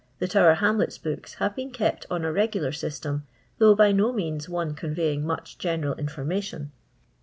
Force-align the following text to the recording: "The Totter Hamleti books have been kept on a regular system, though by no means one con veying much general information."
"The 0.17 0.27
Totter 0.27 0.55
Hamleti 0.55 0.99
books 1.03 1.35
have 1.35 1.55
been 1.55 1.69
kept 1.69 2.07
on 2.09 2.25
a 2.25 2.31
regular 2.33 2.71
system, 2.71 3.27
though 3.59 3.75
by 3.75 3.91
no 3.91 4.11
means 4.11 4.49
one 4.49 4.73
con 4.73 4.95
veying 4.95 5.21
much 5.23 5.59
general 5.59 5.93
information." 5.93 6.71